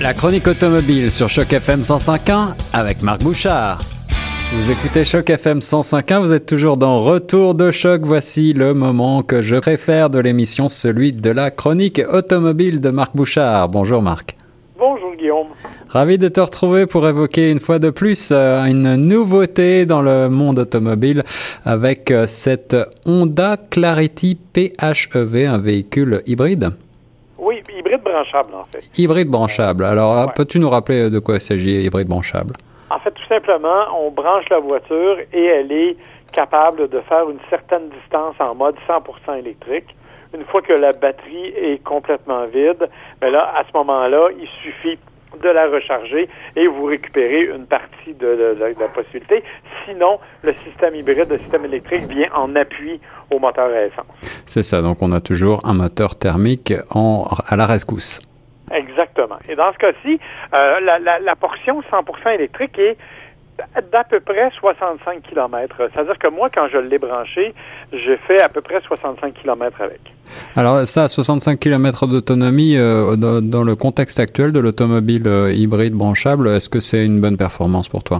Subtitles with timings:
[0.00, 3.82] La chronique automobile sur Choc FM 105.1 avec Marc Bouchard.
[4.50, 8.00] Vous écoutez Choc FM 105.1, vous êtes toujours dans Retour de choc.
[8.02, 13.14] Voici le moment que je préfère de l'émission, celui de la chronique automobile de Marc
[13.14, 13.68] Bouchard.
[13.68, 14.36] Bonjour Marc.
[14.78, 15.48] Bonjour Guillaume.
[15.90, 20.30] Ravi de te retrouver pour évoquer une fois de plus euh, une nouveauté dans le
[20.30, 21.24] monde automobile
[21.66, 22.74] avec euh, cette
[23.04, 26.70] Honda Clarity PHEV, un véhicule hybride.
[27.90, 28.84] Hybride branchable, en fait.
[28.96, 29.84] Hybride branchable.
[29.84, 30.32] Alors, ouais.
[30.36, 32.54] peux-tu nous rappeler de quoi il s'agit, hybride branchable?
[32.90, 35.96] En fait, tout simplement, on branche la voiture et elle est
[36.32, 39.96] capable de faire une certaine distance en mode 100% électrique.
[40.32, 42.88] Une fois que la batterie est complètement vide,
[43.20, 44.98] bien là, à ce moment-là, il suffit
[45.42, 49.42] de la recharger et vous récupérez une partie de, de, de, la possibilité.
[49.84, 53.00] Sinon, le système hybride, le système électrique vient en appui
[53.30, 54.06] au moteur à essence.
[54.46, 58.20] C'est ça, donc on a toujours un moteur thermique en, à la rescousse.
[58.72, 59.36] Exactement.
[59.48, 60.20] Et dans ce cas-ci,
[60.54, 62.96] euh, la, la, la, portion 100% électrique est
[63.92, 65.76] d'à peu près 65 km.
[65.92, 67.54] C'est-à-dire que moi, quand je l'ai branché,
[67.92, 70.00] j'ai fait à peu près 65 km avec.
[70.56, 75.94] Alors ça, 65 km d'autonomie, euh, dans, dans, le contexte actuel de l'automobile euh, hybride
[75.94, 78.18] branchable, est-ce que c'est une bonne performance pour toi?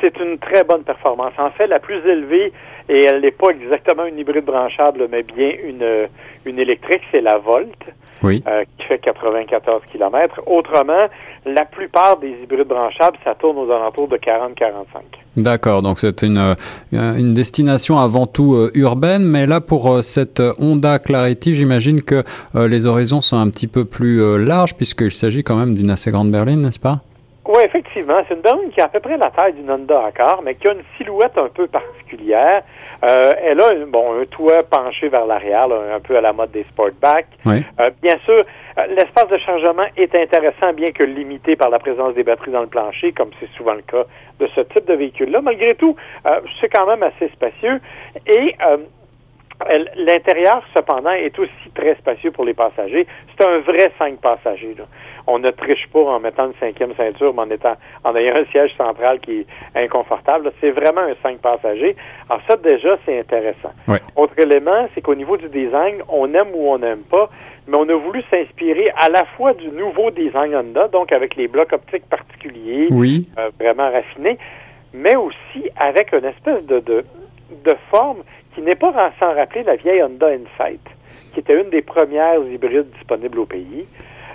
[0.00, 1.32] C'est une très bonne performance.
[1.38, 2.52] En fait, la plus élevée,
[2.88, 6.08] et elle n'est pas exactement une hybride branchable, mais bien une,
[6.44, 7.76] une électrique, c'est la Volt.
[8.20, 8.42] Oui.
[8.48, 10.40] Euh, qui fait 94 km.
[10.46, 11.06] Autrement,
[11.46, 14.84] la plupart des hybrides branchables, ça tourne aux alentours de 40-45.
[15.36, 16.54] D'accord, donc c'est une, euh,
[16.92, 22.24] une destination avant tout euh, urbaine, mais là pour euh, cette Honda Clarity, j'imagine que
[22.54, 26.30] les horizons sont un petit peu plus larges puisqu'il s'agit quand même d'une assez grande
[26.30, 27.00] berline, n'est-ce pas?
[27.48, 28.20] Oui, effectivement.
[28.28, 30.68] C'est une berline qui a à peu près la taille d'une Honda Accord, mais qui
[30.68, 32.62] a une silhouette un peu particulière.
[33.02, 36.64] Euh, elle a bon, un toit penché vers l'arrière, un peu à la mode des
[36.64, 37.26] Sportback.
[37.46, 37.64] Oui.
[37.80, 38.44] Euh, bien sûr,
[38.90, 42.66] l'espace de chargement est intéressant, bien que limité par la présence des batteries dans le
[42.66, 44.04] plancher, comme c'est souvent le cas
[44.40, 45.40] de ce type de véhicule-là.
[45.40, 45.96] Malgré tout,
[46.28, 47.80] euh, c'est quand même assez spacieux.
[48.26, 48.56] Et
[49.96, 53.06] L'intérieur, cependant, est aussi très spacieux pour les passagers.
[53.36, 54.76] C'est un vrai cinq passagers.
[54.78, 54.84] Là.
[55.30, 58.46] On ne triche pas en mettant une cinquième ceinture, mais en, étant, en ayant un
[58.46, 59.46] siège central qui est
[59.84, 60.50] inconfortable.
[60.58, 61.94] C'est vraiment un cinq passagers.
[62.30, 63.72] Alors ça, déjà, c'est intéressant.
[63.86, 64.00] Ouais.
[64.16, 67.28] Autre élément, c'est qu'au niveau du design, on aime ou on n'aime pas,
[67.66, 71.46] mais on a voulu s'inspirer à la fois du nouveau design Honda, donc avec les
[71.46, 73.28] blocs optiques particuliers, oui.
[73.38, 74.38] euh, vraiment raffinés,
[74.94, 77.04] mais aussi avec une espèce de, de,
[77.66, 78.22] de forme
[78.54, 80.80] qui n'est pas sans rappeler la vieille Honda Insight,
[81.34, 83.86] qui était une des premières hybrides disponibles au pays,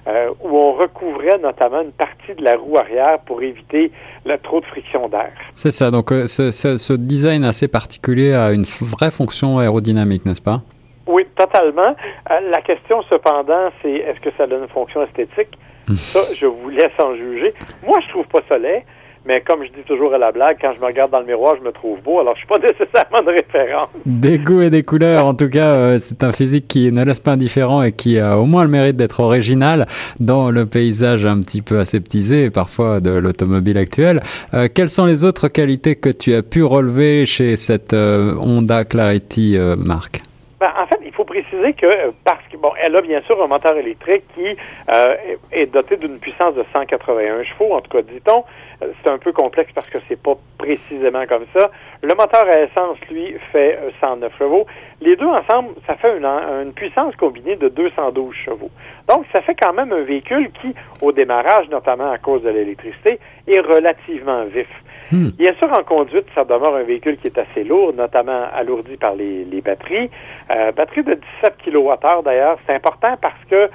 [0.07, 3.91] euh, où on recouvrait notamment une partie de la roue arrière pour éviter
[4.25, 5.31] le trop de friction d'air.
[5.53, 10.25] C'est ça, donc euh, ce, ce, ce, design assez particulier a une vraie fonction aérodynamique,
[10.25, 10.61] n'est-ce pas?
[11.07, 11.95] Oui, totalement.
[12.31, 15.57] Euh, la question cependant, c'est est-ce que ça donne une fonction esthétique?
[15.93, 17.53] ça, je vous laisse en juger.
[17.85, 18.83] Moi, je trouve pas ça laid.
[19.25, 21.55] Mais comme je dis toujours à la blague, quand je me regarde dans le miroir,
[21.57, 22.19] je me trouve beau.
[22.19, 23.89] Alors, je suis pas nécessairement de référence.
[24.05, 25.25] Des goûts et des couleurs.
[25.25, 28.37] En tout cas, euh, c'est un physique qui ne laisse pas indifférent et qui a
[28.37, 29.87] au moins le mérite d'être original
[30.19, 34.21] dans le paysage un petit peu aseptisé, parfois, de l'automobile actuelle.
[34.53, 38.83] Euh, quelles sont les autres qualités que tu as pu relever chez cette euh, Honda
[38.83, 40.21] Clarity, Marc?
[40.63, 43.47] Ben, en fait, il faut préciser que parce que bon, elle a bien sûr un
[43.47, 44.55] moteur électrique qui
[44.93, 45.15] euh,
[45.51, 48.45] est doté d'une puissance de 181 chevaux, en tout cas dit-on.
[48.79, 51.69] C'est un peu complexe parce que c'est pas précisément comme ça.
[52.01, 54.65] Le moteur à essence, lui, fait 109 chevaux.
[55.03, 58.69] Les deux ensemble, ça fait une, une puissance combinée de 212 chevaux.
[59.09, 63.19] Donc, ça fait quand même un véhicule qui, au démarrage, notamment à cause de l'électricité,
[63.47, 64.67] est relativement vif.
[65.11, 65.29] Hmm.
[65.37, 69.15] Bien sûr, en conduite, ça demeure un véhicule qui est assez lourd, notamment alourdi par
[69.15, 70.09] les, les batteries.
[70.49, 73.69] Euh, batterie de 17 kWh d'ailleurs, c'est important parce que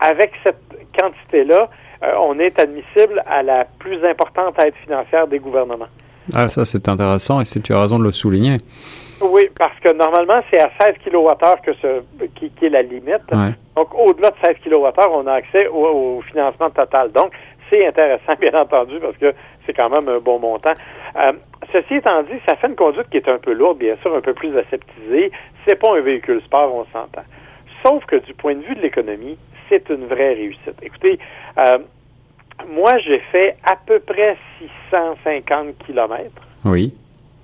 [0.00, 0.62] avec cette
[0.98, 1.68] quantité-là,
[2.02, 5.88] euh, on est admissible à la plus importante aide financière des gouvernements.
[6.34, 8.58] Ah, ça c'est intéressant et tu as raison de le souligner.
[9.20, 12.00] Oui, parce que normalement, c'est à 16 kWh que ce,
[12.36, 13.22] qui, qui est la limite.
[13.32, 13.52] Ouais.
[13.76, 17.12] Donc, au-delà de 16 kWh, on a accès au, au financement total.
[17.12, 17.32] Donc,
[17.70, 19.34] c'est intéressant, bien entendu, parce que
[19.66, 20.72] c'est quand même un bon montant.
[21.16, 21.32] Euh,
[21.72, 24.20] ceci étant dit, ça fait une conduite qui est un peu lourde, bien sûr, un
[24.20, 25.30] peu plus aseptisée.
[25.66, 27.24] C'est pas un véhicule sport, on s'entend.
[27.84, 29.38] Sauf que du point de vue de l'économie,
[29.68, 30.76] c'est une vraie réussite.
[30.82, 31.18] Écoutez,
[31.58, 31.78] euh,
[32.68, 34.36] moi, j'ai fait à peu près
[34.90, 36.42] 650 kilomètres.
[36.64, 36.94] Oui.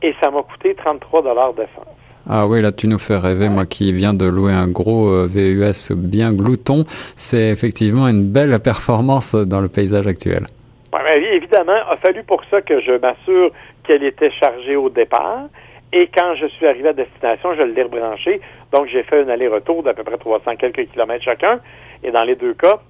[0.02, 1.96] Et ça m'a coûté 33 dollars d'essence.
[2.28, 5.26] Ah oui, là tu nous fais rêver, moi qui viens de louer un gros euh,
[5.28, 6.84] VUS bien glouton,
[7.16, 10.46] c'est effectivement une belle performance dans le paysage actuel.
[10.92, 13.52] Ouais, mais évidemment, il a fallu pour ça que je m'assure
[13.84, 15.44] qu'elle était chargée au départ.
[15.92, 18.40] Et quand je suis arrivé à destination, je l'ai rebranché.
[18.72, 21.60] Donc, j'ai fait un aller-retour d'à peu près 300 quelques kilomètres chacun.
[22.02, 22.80] Et dans les deux cas,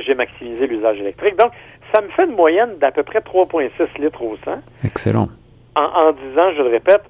[0.00, 1.36] j'ai maximisé l'usage électrique.
[1.36, 1.52] Donc,
[1.94, 3.70] ça me fait une moyenne d'à peu près 3,6
[4.00, 4.52] litres au 100.
[4.84, 5.28] Excellent.
[5.74, 7.02] En, en 10 ans, je le répète,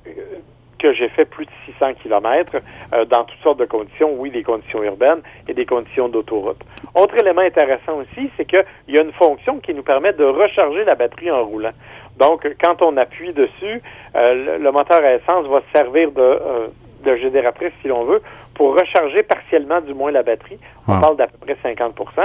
[0.79, 2.57] que j'ai fait plus de 600 kilomètres
[2.95, 6.61] euh, dans toutes sortes de conditions, oui, des conditions urbaines et des conditions d'autoroute.
[6.95, 10.85] Autre élément intéressant aussi, c'est qu'il y a une fonction qui nous permet de recharger
[10.85, 11.73] la batterie en roulant.
[12.19, 13.83] Donc, quand on appuie dessus,
[14.17, 16.69] euh, le, moteur à essence va servir de, euh,
[17.05, 18.23] de génératrice, si l'on veut,
[18.55, 20.59] pour recharger partiellement du moins la batterie.
[20.89, 22.21] On parle d'à peu près 50 Ce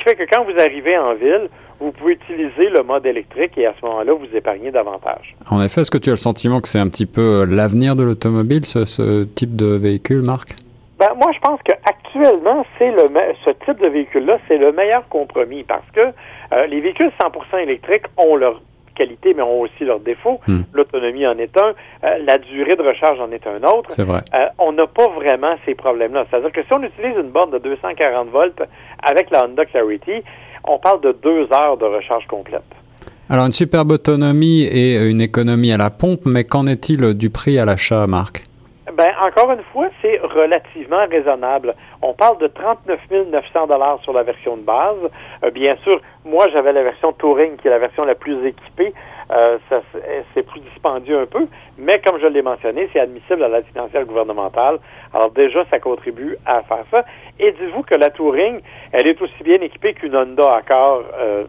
[0.00, 1.48] qui fait que quand vous arrivez en ville,
[1.78, 5.34] vous pouvez utiliser le mode électrique et à ce moment-là, vous épargnez davantage.
[5.50, 7.96] En effet, est-ce que tu as le sentiment que c'est un petit peu euh, l'avenir
[7.96, 10.54] de l'automobile, ce, type de véhicule, Marc?
[10.98, 13.10] Ben, moi, je pense qu'actuellement, c'est le
[13.46, 16.00] ce type de véhicule-là, c'est le meilleur compromis parce que
[16.52, 18.60] euh, les véhicules 100% électriques ont leur
[19.00, 20.40] qualité, mais ont aussi leurs défauts.
[20.46, 20.62] Hmm.
[20.72, 21.72] L'autonomie en est un,
[22.04, 23.90] euh, la durée de recharge en est un autre.
[23.90, 24.22] C'est vrai.
[24.58, 26.26] on n'a pas vraiment ces problèmes-là.
[26.28, 28.62] C'est-à-dire que si on utilise une borne de 240 volts
[29.02, 30.22] avec la Honda Clarity,
[30.64, 32.62] on parle de deux heures de recharge complète.
[33.30, 37.58] Alors une superbe autonomie et une économie à la pompe, mais qu'en est-il du prix
[37.58, 38.42] à l'achat, Marc?
[39.00, 41.74] Ben, encore une fois, c'est relativement raisonnable.
[42.02, 43.00] On parle de 39
[43.32, 44.98] 900 dollars sur la version de base.
[45.42, 48.92] Euh, bien sûr, moi, j'avais la version Touring, qui est la version la plus équipée.
[49.32, 49.56] Euh,
[50.34, 51.46] c'est plus dispendieux un peu,
[51.78, 54.80] mais comme je l'ai mentionné, c'est admissible à la financière gouvernementale.
[55.14, 57.06] Alors déjà, ça contribue à faire ça.
[57.38, 58.60] Et dites-vous que la Touring,
[58.92, 61.44] elle est aussi bien équipée qu'une Honda Accord euh,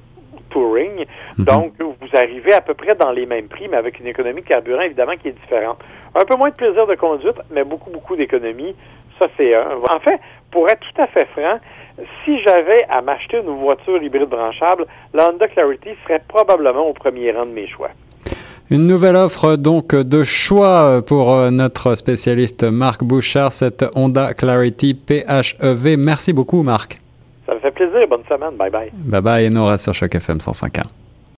[0.52, 1.06] Touring.
[1.38, 1.46] Mhm.
[1.46, 4.48] Donc, vous arrivez à peu près dans les mêmes prix, mais avec une économie de
[4.48, 5.80] carburant, évidemment, qui est différente.
[6.14, 8.76] Un peu moins de plaisir de conduite, mais beaucoup, beaucoup d'économie.
[9.20, 9.56] Ça, c'est...
[9.56, 10.20] en fait,
[10.52, 11.60] pour être tout à fait franc,
[12.24, 17.32] si j'avais à m'acheter une voiture hybride branchable, la Honda Clarity serait probablement au premier
[17.32, 17.90] rang de mes choix.
[18.70, 24.94] Une nouvelle offre donc de choix pour euh, notre spécialiste Marc Bouchard, cette Honda Clarity
[24.94, 25.98] PHEV.
[25.98, 27.02] Merci beaucoup Marc.
[27.52, 28.08] Ça me fait plaisir.
[28.08, 28.56] Bonne semaine.
[28.56, 28.90] Bye bye.
[28.94, 30.84] Bye bye et Nora sur Choc FM 105.1.